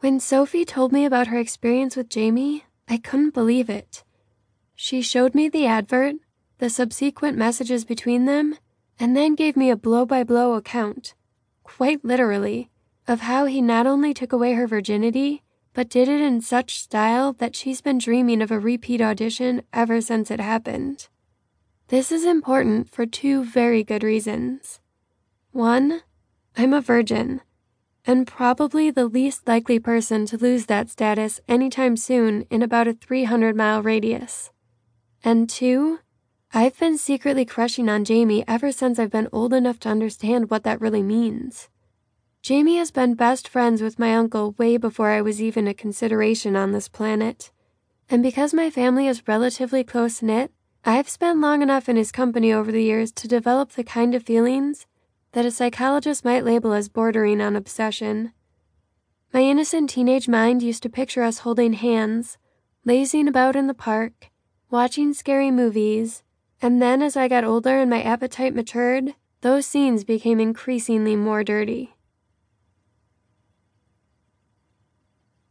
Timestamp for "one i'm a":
25.52-26.80